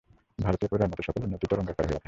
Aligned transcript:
ভারতীয় 0.39 0.69
পুরাণ-মতে 0.71 1.03
সকল 1.03 1.21
উন্নতিই 1.23 1.49
তরঙ্গাকারে 1.51 1.77
হইয়া 1.81 1.87
থাকে। 1.87 1.99